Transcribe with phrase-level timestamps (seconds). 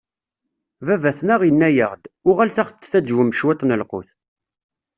[0.85, 4.09] Baba-tneɣ, inna-yaɣ-d: Uɣalet ad ɣ-d-taǧwem cwiṭ n lqut.